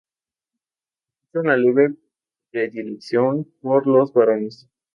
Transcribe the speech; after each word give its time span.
Existe 1.19 1.39
una 1.41 1.55
leve 1.55 1.93
predilección 2.49 3.45
por 3.61 3.85
los 3.85 4.11
varones. 4.11 4.67